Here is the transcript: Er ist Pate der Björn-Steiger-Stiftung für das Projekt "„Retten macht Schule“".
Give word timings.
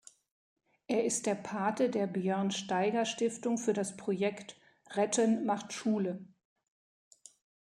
Er 0.87 1.05
ist 1.05 1.27
Pate 1.43 1.91
der 1.91 2.07
Björn-Steiger-Stiftung 2.07 3.59
für 3.59 3.73
das 3.73 3.95
Projekt 3.97 4.55
"„Retten 4.95 5.45
macht 5.45 5.73
Schule“". 5.73 6.25